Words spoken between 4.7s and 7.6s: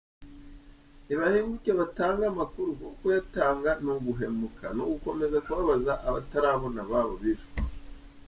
ni ugukomeza kubabaza abatarabona ababo bishwe.